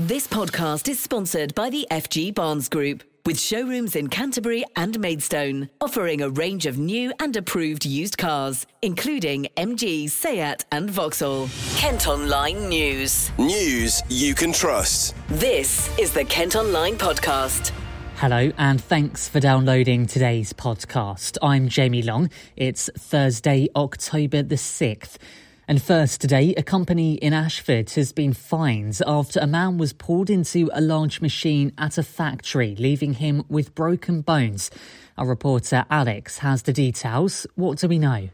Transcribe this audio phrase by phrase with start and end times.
[0.00, 5.70] This podcast is sponsored by the FG Barnes Group, with showrooms in Canterbury and Maidstone,
[5.80, 11.48] offering a range of new and approved used cars, including MG, Seat, and Vauxhall.
[11.76, 13.30] Kent Online News.
[13.38, 15.14] News you can trust.
[15.28, 17.70] This is the Kent Online Podcast.
[18.16, 21.38] Hello, and thanks for downloading today's podcast.
[21.40, 22.30] I'm Jamie Long.
[22.56, 25.18] It's Thursday, October the 6th.
[25.66, 30.28] And first today, a company in Ashford has been fined after a man was pulled
[30.28, 34.70] into a large machine at a factory, leaving him with broken bones.
[35.16, 37.46] Our reporter Alex has the details.
[37.54, 38.28] What do we know?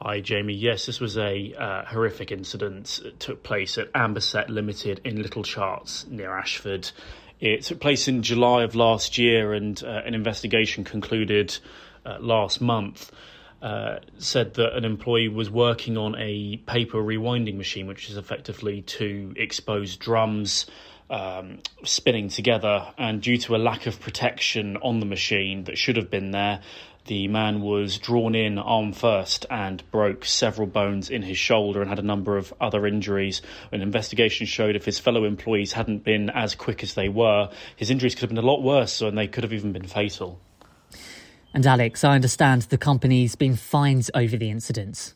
[0.00, 0.54] Hi, Jamie.
[0.54, 3.00] Yes, this was a uh, horrific incident.
[3.04, 6.90] It took place at Amberset Limited in Little Charts near Ashford.
[7.38, 11.56] It took place in July of last year, and uh, an investigation concluded
[12.04, 13.12] uh, last month.
[13.62, 18.82] Uh, said that an employee was working on a paper rewinding machine, which is effectively
[18.82, 20.66] two exposed drums
[21.08, 22.92] um, spinning together.
[22.98, 26.60] And due to a lack of protection on the machine that should have been there,
[27.06, 31.88] the man was drawn in arm first and broke several bones in his shoulder and
[31.88, 33.42] had a number of other injuries.
[33.70, 37.90] An investigation showed if his fellow employees hadn't been as quick as they were, his
[37.90, 40.40] injuries could have been a lot worse and they could have even been fatal.
[41.54, 45.14] And Alex, I understand the company's been fined over the incident.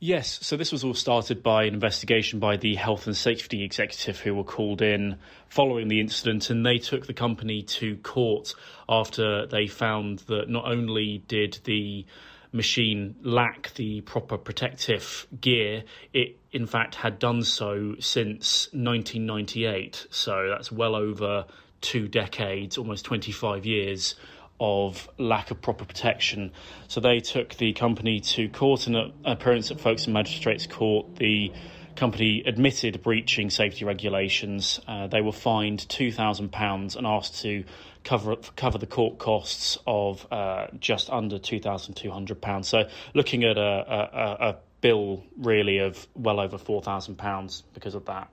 [0.00, 4.20] Yes, so this was all started by an investigation by the health and safety executive
[4.20, 5.16] who were called in
[5.48, 8.54] following the incident, and they took the company to court
[8.88, 12.04] after they found that not only did the
[12.52, 20.06] machine lack the proper protective gear, it in fact had done so since 1998.
[20.10, 21.46] So that's well over
[21.80, 24.16] two decades, almost 25 years
[24.60, 26.52] of lack of proper protection.
[26.88, 31.16] So they took the company to court and appearance at Folkestone Magistrates Court.
[31.16, 31.52] The
[31.96, 34.80] company admitted breaching safety regulations.
[34.86, 37.64] Uh, they were fined £2,000 and asked to
[38.04, 42.64] cover cover the court costs of uh, just under £2,200.
[42.64, 48.28] So looking at a, a, a bill really of well over £4,000 because of that.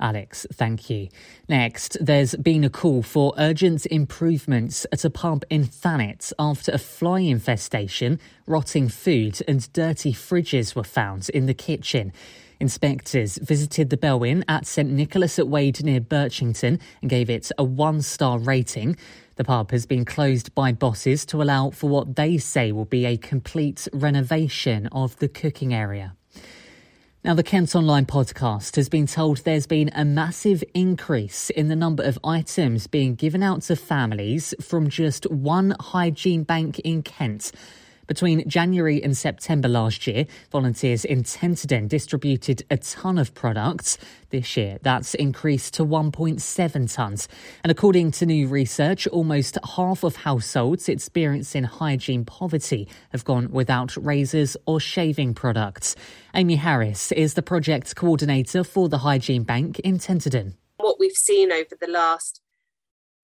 [0.00, 1.08] Alex, thank you.
[1.48, 6.78] Next, there's been a call for urgent improvements at a pub in Thanet after a
[6.78, 12.12] fly infestation, rotting food, and dirty fridges were found in the kitchen.
[12.60, 17.50] Inspectors visited the Bell Inn at St Nicholas at Wade near Birchington and gave it
[17.58, 18.96] a one star rating.
[19.36, 23.04] The pub has been closed by bosses to allow for what they say will be
[23.04, 26.14] a complete renovation of the cooking area.
[27.24, 31.74] Now, the Kent Online podcast has been told there's been a massive increase in the
[31.74, 37.50] number of items being given out to families from just one hygiene bank in Kent.
[38.06, 43.96] Between January and September last year, volunteers in Tenterden distributed a ton of products.
[44.30, 47.28] This year, that's increased to 1.7 tonnes.
[47.62, 53.96] And according to new research, almost half of households experiencing hygiene poverty have gone without
[53.96, 55.96] razors or shaving products.
[56.34, 60.54] Amy Harris is the project coordinator for the Hygiene Bank in Tenterden.
[60.76, 62.40] What we've seen over the last,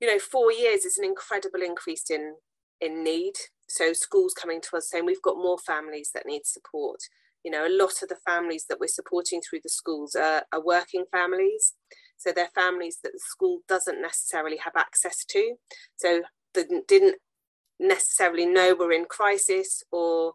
[0.00, 2.36] you know, four years is an incredible increase in
[2.80, 3.34] in need
[3.70, 6.98] so schools coming to us saying we've got more families that need support.
[7.44, 10.62] You know a lot of the families that we're supporting through the schools are, are
[10.62, 11.74] working families.
[12.16, 15.54] So they're families that the school doesn't necessarily have access to.
[15.96, 16.22] So
[16.52, 17.16] didn't, didn't
[17.78, 20.34] necessarily know we're in crisis or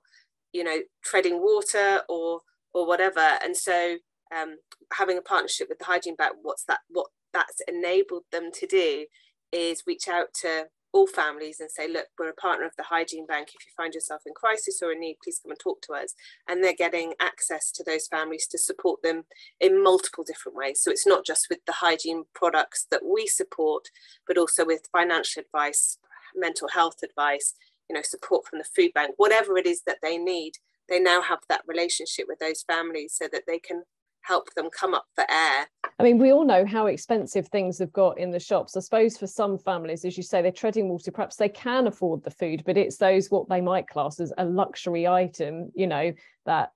[0.54, 2.42] you know treading water or
[2.74, 3.38] or whatever.
[3.44, 3.98] And so
[4.36, 4.56] um,
[4.94, 9.06] having a partnership with the hygiene bank what's that what that's enabled them to do
[9.52, 13.26] is reach out to all families and say, look, we're a partner of the Hygiene
[13.26, 13.50] Bank.
[13.50, 16.14] If you find yourself in crisis or in need, please come and talk to us.
[16.48, 19.26] And they're getting access to those families to support them
[19.60, 20.80] in multiple different ways.
[20.80, 23.90] So it's not just with the hygiene products that we support,
[24.26, 25.98] but also with financial advice,
[26.34, 27.56] mental health advice,
[27.90, 30.54] you know, support from the food bank, whatever it is that they need.
[30.88, 33.84] They now have that relationship with those families so that they can
[34.26, 35.68] help them come up for air.
[36.00, 38.76] I mean, we all know how expensive things have got in the shops.
[38.76, 42.24] I suppose for some families, as you say, they're treading water, perhaps they can afford
[42.24, 46.12] the food, but it's those what they might class as a luxury item, you know,
[46.46, 46.72] that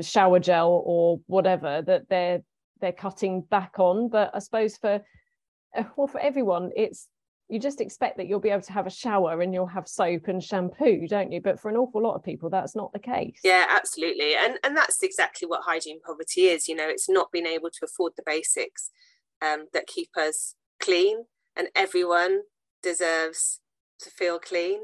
[0.00, 2.42] shower gel or whatever that they're
[2.80, 4.08] they're cutting back on.
[4.08, 5.00] But I suppose for
[5.76, 7.08] uh, well, for everyone, it's
[7.50, 10.28] you just expect that you'll be able to have a shower and you'll have soap
[10.28, 11.40] and shampoo don't you?
[11.40, 13.40] But for an awful lot of people that's not the case.
[13.44, 14.34] Yeah absolutely.
[14.36, 17.84] And and that's exactly what hygiene poverty is you know it's not being able to
[17.84, 18.90] afford the basics
[19.42, 21.24] um, that keep us clean
[21.56, 22.40] and everyone
[22.82, 23.60] deserves
[24.00, 24.80] to feel clean.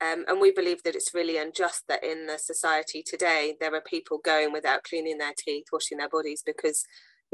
[0.00, 3.80] Um, and we believe that it's really unjust that in the society today there are
[3.80, 6.84] people going without cleaning their teeth washing their bodies because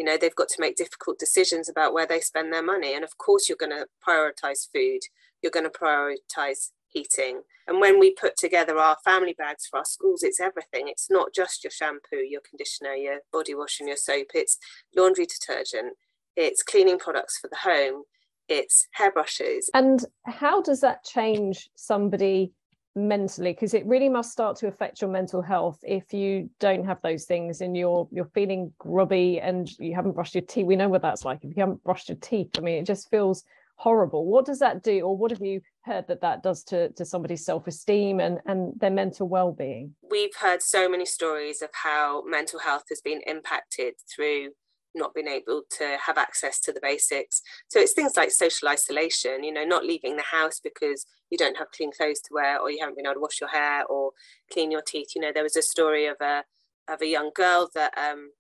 [0.01, 2.95] you know they've got to make difficult decisions about where they spend their money.
[2.95, 5.01] And of course you're going to prioritize food.
[5.43, 9.85] You're going to prioritize heating and when we put together our family bags for our
[9.85, 10.89] schools it's everything.
[10.89, 14.29] It's not just your shampoo your conditioner your body wash and your soap.
[14.35, 14.57] It's
[14.97, 15.99] laundry detergent.
[16.35, 18.05] It's cleaning products for the home.
[18.49, 22.55] It's hairbrushes and how does that change somebody
[22.97, 27.01] mentally because it really must start to affect your mental health if you don't have
[27.03, 30.67] those things and you're you're feeling grubby and you haven't brushed your teeth.
[30.67, 31.45] We know what that's like.
[31.45, 33.45] If you haven't brushed your teeth i mean it just feels
[33.77, 34.27] horrible.
[34.27, 37.47] What does that do or what have you heard that that does to, to somebody's
[37.47, 39.95] self-esteem and and their mental well-being?
[40.11, 44.51] We've heard so many stories of how mental health has been impacted through
[44.95, 47.43] not being able to have access to the basics.
[47.69, 51.57] So it's things like social isolation, you know, not leaving the house because you don't
[51.59, 54.11] have clean clothes to wear or you haven't been able to wash your hair or
[54.53, 55.09] clean your teeth.
[55.15, 56.45] You know, there was a story of a
[56.89, 58.31] of a young girl that um,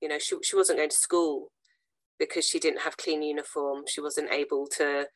[0.00, 1.50] you know, she she wasn't going to school
[2.18, 3.84] because she didn't have clean uniform.
[3.88, 5.06] She wasn't able to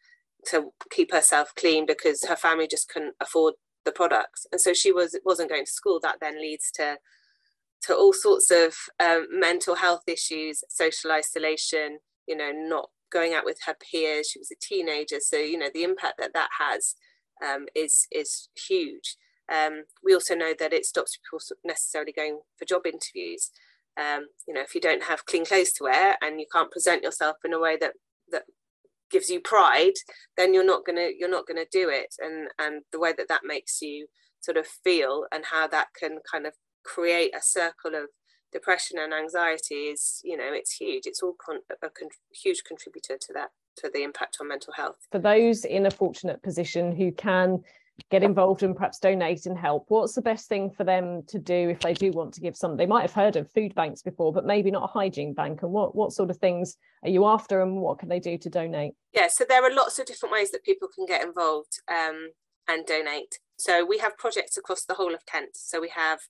[0.46, 3.54] to keep herself clean because her family just couldn't afford
[3.84, 4.46] the products.
[4.52, 6.00] And so she was wasn't going to school.
[6.02, 6.98] That then leads to
[7.82, 13.44] to all sorts of um, mental health issues, social isolation, you know, not going out
[13.44, 14.29] with her peers.
[14.29, 16.94] She was a teenager, so you know the impact that that has
[17.44, 19.17] um, is is huge.
[19.53, 23.50] Um, we also know that it stops people necessarily going for job interviews.
[24.00, 27.03] Um, you know, if you don't have clean clothes to wear and you can't present
[27.03, 27.94] yourself in a way that
[28.31, 28.44] that
[29.11, 29.94] gives you pride,
[30.37, 32.15] then you're not gonna you're not gonna do it.
[32.21, 34.06] And and the way that that makes you
[34.41, 36.55] sort of feel and how that can kind of
[36.85, 38.09] create a circle of
[38.53, 41.06] depression and anxiety is you know it's huge.
[41.06, 44.97] It's all con- a con- huge contributor to that to the impact on mental health.
[45.12, 47.61] For those in a fortunate position who can
[48.11, 51.69] get involved and perhaps donate and help what's the best thing for them to do
[51.69, 52.77] if they do want to give some?
[52.77, 55.62] They might have heard of food banks before but maybe not a hygiene bank.
[55.62, 58.50] And what what sort of things are you after and what can they do to
[58.50, 58.94] donate?
[59.12, 62.31] Yeah so there are lots of different ways that people can get involved um,
[62.69, 63.38] and donate.
[63.59, 65.50] So we have projects across the whole of kent.
[65.55, 66.21] So we have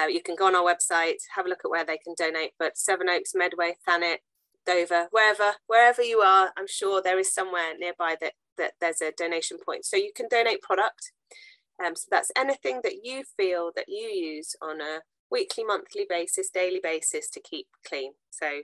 [0.00, 2.52] uh, you can go on our website, have a look at where they can donate.
[2.58, 4.18] But Sevenoaks, Medway, Thanet,
[4.64, 9.12] Dover, wherever, wherever you are, I'm sure there is somewhere nearby that that there's a
[9.16, 9.84] donation point.
[9.84, 11.12] So you can donate product.
[11.84, 15.00] Um, so that's anything that you feel that you use on a
[15.30, 18.12] weekly, monthly basis, daily basis to keep clean.
[18.30, 18.60] So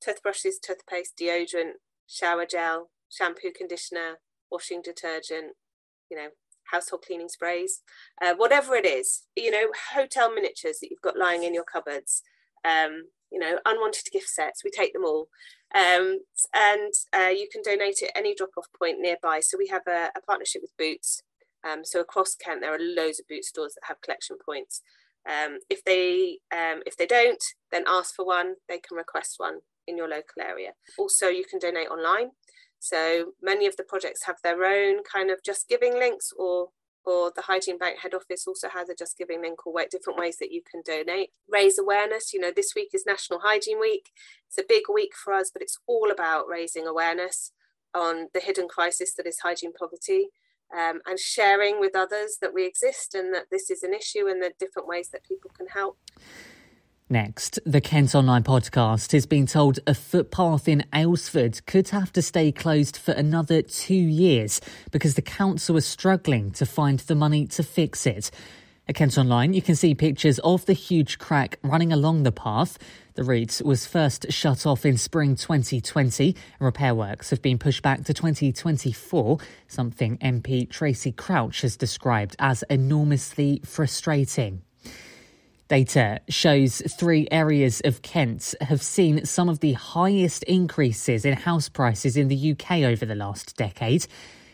[0.00, 1.72] toothbrushes, toothpaste, deodorant,
[2.06, 4.18] shower gel, shampoo, conditioner,
[4.50, 5.52] washing detergent,
[6.10, 6.28] you know,
[6.70, 7.82] household cleaning sprays,
[8.22, 12.22] uh, whatever it is, you know, hotel miniatures that you've got lying in your cupboards,
[12.64, 15.28] um, you know, unwanted gift sets, we take them all.
[15.74, 16.20] Um,
[16.54, 19.40] and uh, you can donate at any drop off point nearby.
[19.40, 21.22] So we have a, a partnership with Boots.
[21.68, 24.82] Um, so across Kent, there are loads of boot stores that have collection points.
[25.28, 27.42] Um, if they um, if they don't,
[27.72, 28.54] then ask for one.
[28.68, 29.58] They can request one
[29.88, 30.70] in your local area.
[30.98, 32.30] Also, you can donate online.
[32.88, 36.68] So many of the projects have their own kind of JustGiving links or
[37.04, 40.50] or the Hygiene Bank head office also has a JustGiving link or different ways that
[40.50, 41.30] you can donate.
[41.48, 42.34] Raise awareness.
[42.34, 44.10] You know, this week is National Hygiene Week.
[44.48, 47.52] It's a big week for us, but it's all about raising awareness
[47.94, 50.30] on the hidden crisis that is hygiene poverty
[50.76, 54.42] um, and sharing with others that we exist and that this is an issue and
[54.42, 55.98] the different ways that people can help.
[57.08, 62.20] Next, the Kent Online podcast has been told a footpath in Aylesford could have to
[62.20, 67.46] stay closed for another two years because the council is struggling to find the money
[67.46, 68.32] to fix it.
[68.88, 72.76] At Kent Online, you can see pictures of the huge crack running along the path.
[73.14, 76.34] The route was first shut off in spring 2020.
[76.58, 79.38] Repair works have been pushed back to 2024,
[79.68, 84.62] something MP Tracey Crouch has described as enormously frustrating.
[85.68, 91.68] Data shows three areas of Kent have seen some of the highest increases in house
[91.68, 94.06] prices in the UK over the last decade.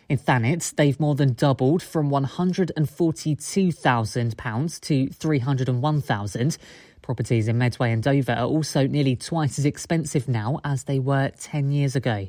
[0.08, 6.58] In Thanet, they've more than doubled from £142,000 to £301,000.
[7.02, 11.30] Properties in Medway and Dover are also nearly twice as expensive now as they were
[11.38, 12.28] 10 years ago.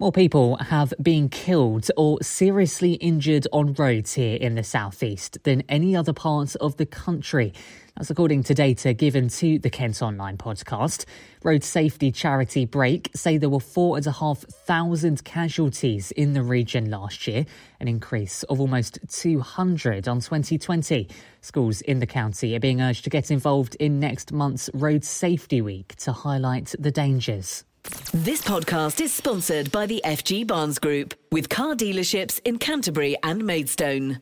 [0.00, 5.64] More people have been killed or seriously injured on roads here in the southeast than
[5.68, 7.52] any other part of the country.
[7.96, 11.04] That's according to data given to the Kent Online podcast.
[11.42, 16.44] Road safety charity Brake say there were four and a half thousand casualties in the
[16.44, 17.44] region last year,
[17.80, 21.08] an increase of almost 200 on 2020.
[21.40, 25.60] Schools in the county are being urged to get involved in next month's Road Safety
[25.60, 27.64] Week to highlight the dangers.
[28.12, 33.44] This podcast is sponsored by the FG Barnes Group, with car dealerships in Canterbury and
[33.44, 34.20] Maidstone.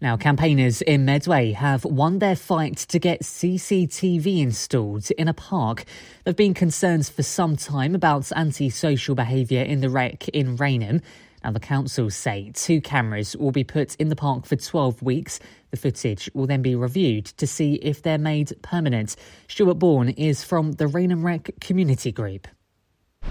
[0.00, 5.84] Now, campaigners in Medway have won their fight to get CCTV installed in a park.
[6.24, 11.02] There have been concerns for some time about antisocial behaviour in the Rec in Rainham.
[11.44, 15.38] Now, the council say two cameras will be put in the park for 12 weeks.
[15.70, 19.16] The footage will then be reviewed to see if they're made permanent.
[19.48, 22.48] Stuart Bourne is from the Rainham Rec Community Group.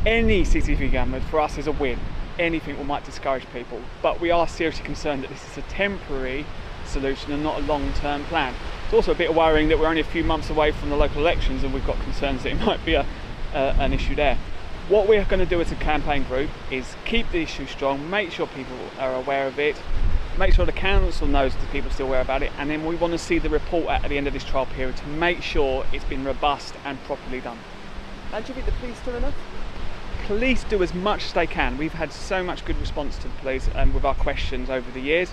[0.06, 2.00] Any CCTV camera for us is a win
[2.40, 3.82] anything that might discourage people.
[4.02, 6.46] But we are seriously concerned that this is a temporary
[6.86, 8.54] solution and not a long term plan.
[8.86, 11.22] It's also a bit worrying that we're only a few months away from the local
[11.22, 13.06] elections and we've got concerns that it might be a,
[13.54, 14.38] uh, an issue there.
[14.90, 18.32] What we're going to do as a campaign group is keep the issue strong, make
[18.32, 19.76] sure people are aware of it,
[20.38, 22.96] make sure the council knows that people are still aware about it, and then we
[22.96, 25.86] want to see the report at the end of this trial period to make sure
[25.92, 27.58] it's been robust and properly done.
[28.32, 29.36] And do you think the police do enough?
[30.28, 31.78] police do as much as they can.
[31.78, 35.00] We've had so much good response to the police um, with our questions over the
[35.00, 35.32] years.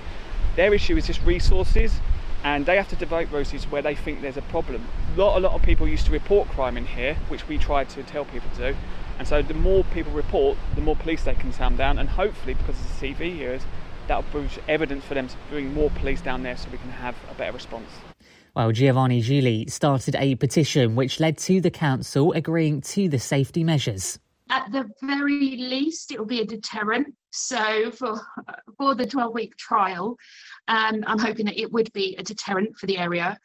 [0.55, 2.01] Their issue is just resources,
[2.45, 4.87] and they have to devote resources where they think there's a problem.
[5.17, 7.89] A lot, a lot of people used to report crime in here, which we tried
[7.91, 8.79] to tell people to do.
[9.19, 12.55] And so the more people report, the more police they can sound down, and hopefully,
[12.55, 13.59] because of the TV here,
[14.09, 17.15] that'll prove evidence for them to bring more police down there so we can have
[17.31, 17.89] a better response.
[18.55, 23.65] Well, Giovanni Gigli started a petition which led to the council agreeing to the safety
[23.65, 24.19] measures
[24.51, 27.15] at the very least, it will be a deterrent.
[27.31, 28.21] So for
[28.79, 30.17] for the 12 week trial,
[30.69, 33.39] um, I'm hoping that it would be a deterrent for the area.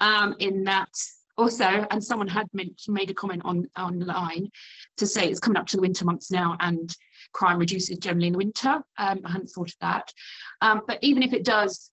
[0.00, 0.90] Um, in that
[1.38, 4.48] also, and someone had made a comment on online
[4.96, 6.94] to say it's coming up to the winter months now, and
[7.32, 8.82] crime reduces generally in the winter.
[8.98, 10.12] Um, I hadn't thought of that,
[10.60, 11.90] um, but even if it does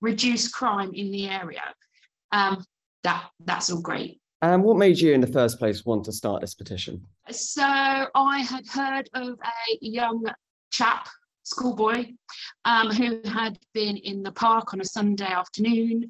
[0.00, 1.62] reduce crime in the area,
[2.32, 2.64] um,
[3.02, 4.20] that that's all great.
[4.42, 7.02] And what made you, in the first place, want to start this petition?
[7.30, 10.24] So I had heard of a young
[10.70, 11.08] chap,
[11.42, 12.12] schoolboy,
[12.64, 16.08] um, who had been in the park on a Sunday afternoon,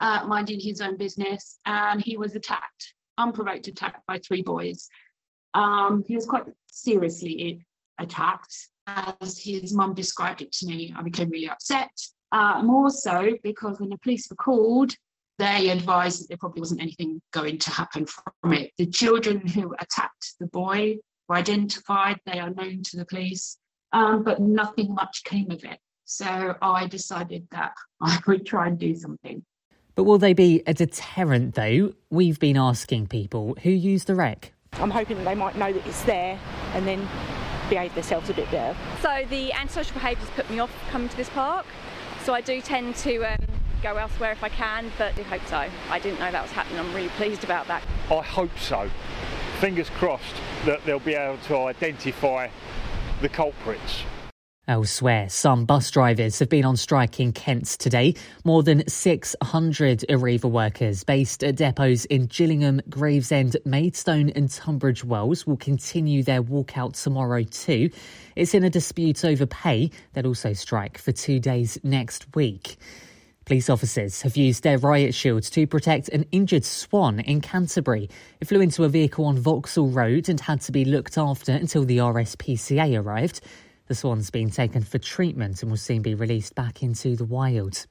[0.00, 4.88] uh, minding his own business, and he was attacked, unprovoked attack by three boys.
[5.54, 7.64] Um, he was quite seriously
[7.98, 8.54] attacked,
[8.86, 10.94] as his mum described it to me.
[10.96, 11.90] I became really upset.
[12.32, 14.92] Uh, more so because when the police were called,
[15.38, 18.72] they advised that there probably wasn't anything going to happen from it.
[18.78, 20.96] The children who attacked the boy
[21.28, 23.58] were identified, they are known to the police,
[23.92, 25.78] um, but nothing much came of it.
[26.04, 29.44] So I decided that I would try and do something.
[29.96, 31.94] But will they be a deterrent though?
[32.10, 34.52] We've been asking people who use the Rec.
[34.74, 36.38] I'm hoping that they might know that it's there
[36.74, 37.08] and then
[37.70, 38.76] behave themselves a bit better.
[39.00, 41.64] So the antisocial behaviours put me off coming to this park.
[42.24, 43.38] So I do tend to um,
[43.82, 45.66] go elsewhere if I can, but I hope so.
[45.88, 46.78] I didn't know that was happening.
[46.78, 47.82] I'm really pleased about that.
[48.10, 48.90] I hope so.
[49.60, 50.36] Fingers crossed
[50.66, 52.50] that they'll be able to identify
[53.22, 54.02] the culprits.
[54.68, 58.16] Elsewhere, some bus drivers have been on strike in Kent today.
[58.42, 65.46] More than 600 Arriva workers based at depots in Gillingham, Gravesend, Maidstone, and Tunbridge Wells
[65.46, 67.90] will continue their walkout tomorrow too.
[68.34, 69.92] It's in a dispute over pay.
[70.14, 72.76] They'll also strike for two days next week.
[73.44, 78.10] Police officers have used their riot shields to protect an injured swan in Canterbury.
[78.40, 81.84] It flew into a vehicle on Vauxhall Road and had to be looked after until
[81.84, 83.40] the RSPCA arrived.
[83.88, 87.86] The swan's been taken for treatment and will soon be released back into the wild.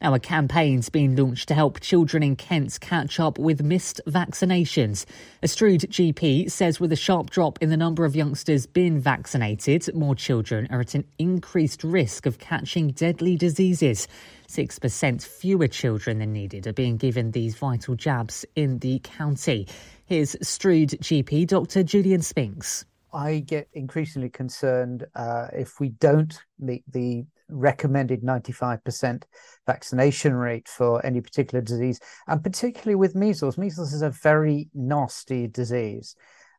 [0.00, 5.06] Now, a campaign's been launched to help children in Kent catch up with missed vaccinations.
[5.42, 9.94] A Strood GP says with a sharp drop in the number of youngsters being vaccinated,
[9.94, 14.08] more children are at an increased risk of catching deadly diseases.
[14.48, 19.66] 6% fewer children than needed are being given these vital jabs in the county.
[20.06, 21.82] Here's Strood GP Dr.
[21.82, 22.84] Julian Spinks.
[23.16, 29.22] I get increasingly concerned uh, if we don't meet the recommended 95%
[29.66, 33.56] vaccination rate for any particular disease, and particularly with measles.
[33.56, 36.14] Measles is a very nasty disease.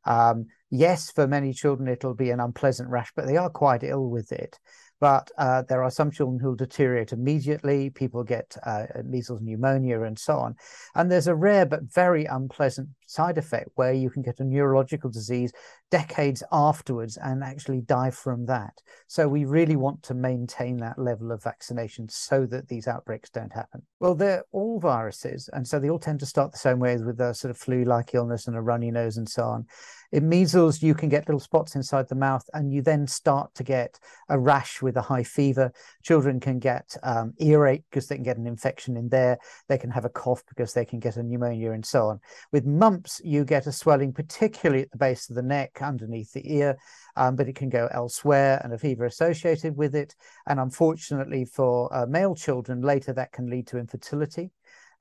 [0.05, 4.09] Um, yes, for many children, it'll be an unpleasant rash, but they are quite ill
[4.09, 4.57] with it.
[4.99, 7.91] But uh, there are some children who will deteriorate immediately.
[7.91, 10.55] People get uh, measles pneumonia and so on.
[10.95, 15.09] And there's a rare but very unpleasant side effect where you can get a neurological
[15.09, 15.51] disease
[15.89, 18.81] decades afterwards and actually die from that.
[19.07, 23.53] So we really want to maintain that level of vaccination so that these outbreaks don't
[23.53, 23.81] happen.
[23.99, 27.19] Well, they're all viruses, and so they all tend to start the same way with
[27.21, 29.65] a sort of flu-like illness and a runny nose and so on.
[30.11, 33.63] In measles, you can get little spots inside the mouth, and you then start to
[33.63, 33.99] get
[34.29, 35.71] a rash with a high fever.
[36.03, 39.37] Children can get um, earache because they can get an infection in there.
[39.67, 42.19] They can have a cough because they can get a pneumonia and so on.
[42.51, 46.55] With mumps, you get a swelling, particularly at the base of the neck, underneath the
[46.55, 46.77] ear,
[47.15, 50.15] um, but it can go elsewhere and a fever associated with it.
[50.45, 54.51] And unfortunately, for uh, male children, later that can lead to infertility.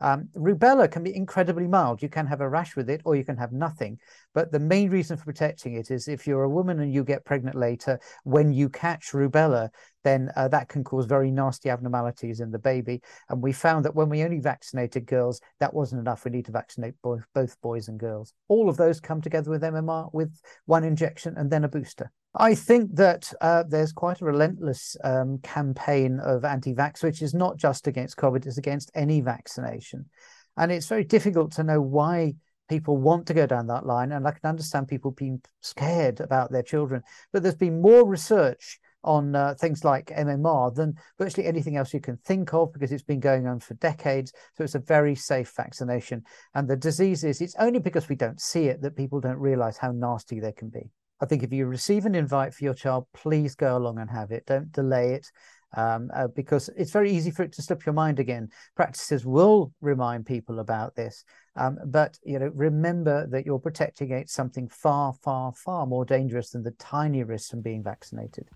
[0.00, 2.02] Um, rubella can be incredibly mild.
[2.02, 3.98] You can have a rash with it or you can have nothing.
[4.34, 7.24] But the main reason for protecting it is if you're a woman and you get
[7.24, 9.70] pregnant later, when you catch rubella,
[10.04, 13.00] then uh, that can cause very nasty abnormalities in the baby.
[13.28, 16.24] And we found that when we only vaccinated girls, that wasn't enough.
[16.24, 18.34] We need to vaccinate both, both boys and girls.
[18.48, 22.12] All of those come together with MMR with one injection and then a booster.
[22.38, 27.32] I think that uh, there's quite a relentless um, campaign of anti vax, which is
[27.32, 30.06] not just against COVID, it's against any vaccination.
[30.58, 32.34] And it's very difficult to know why
[32.68, 34.12] people want to go down that line.
[34.12, 37.02] And I can understand people being scared about their children.
[37.32, 42.00] But there's been more research on uh, things like MMR than virtually anything else you
[42.00, 44.32] can think of because it's been going on for decades.
[44.56, 46.22] So it's a very safe vaccination.
[46.54, 49.78] And the disease is, it's only because we don't see it that people don't realize
[49.78, 50.90] how nasty they can be.
[51.20, 54.30] I think if you receive an invite for your child, please go along and have
[54.30, 54.46] it.
[54.46, 55.30] Don't delay it.
[55.76, 58.48] Um, uh, because it's very easy for it to slip your mind again.
[58.76, 61.24] Practices will remind people about this,
[61.56, 66.50] um, but you know, remember that you're protecting against something far, far, far more dangerous
[66.50, 68.48] than the tiny risks from being vaccinated.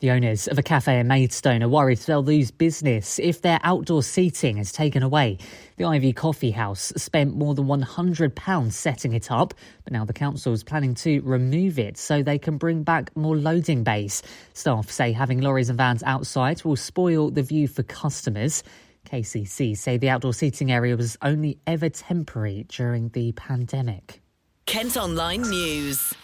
[0.00, 4.04] The owners of a cafe in Maidstone are worried they'll lose business if their outdoor
[4.04, 5.38] seating is taken away.
[5.76, 10.52] The Ivy Coffee House spent more than £100 setting it up, but now the council
[10.52, 14.22] is planning to remove it so they can bring back more loading bays.
[14.54, 18.62] Staff say having lorries and vans outside will spoil the view for customers.
[19.04, 24.22] KCC say the outdoor seating area was only ever temporary during the pandemic.
[24.64, 26.14] Kent Online News.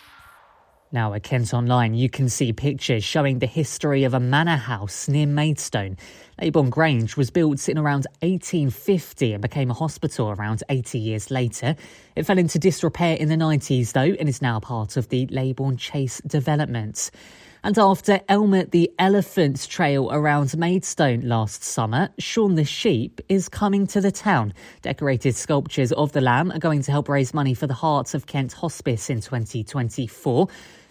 [0.94, 5.08] Now, at Kent Online, you can see pictures showing the history of a manor house
[5.08, 5.96] near Maidstone.
[6.40, 11.74] Leybourne Grange was built in around 1850 and became a hospital around 80 years later.
[12.14, 15.78] It fell into disrepair in the 90s, though, and is now part of the Leybourne
[15.78, 17.10] Chase development.
[17.64, 23.88] And after Elmer the Elephant's trail around Maidstone last summer, Shaun the Sheep is coming
[23.88, 24.54] to the town.
[24.82, 28.26] Decorated sculptures of the lamb are going to help raise money for the Hearts of
[28.26, 30.46] Kent Hospice in 2024.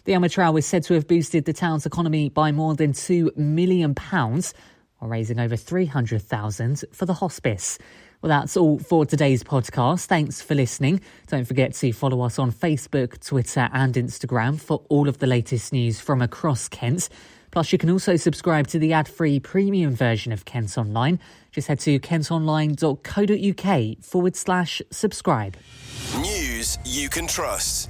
[0.05, 3.37] The Elmer trail is said to have boosted the town's economy by more than £2
[3.37, 4.43] million, while
[5.01, 7.79] raising over 300000 for the hospice.
[8.21, 10.07] Well, that's all for today's podcast.
[10.07, 10.99] Thanks for listening.
[11.27, 15.71] Don't forget to follow us on Facebook, Twitter, and Instagram for all of the latest
[15.71, 17.07] news from across Kent.
[17.51, 21.17] Plus, you can also subscribe to the ad free premium version of Kent Online.
[21.53, 25.55] Just head to kentonline.co.uk forward slash subscribe.
[26.17, 27.89] News you can trust.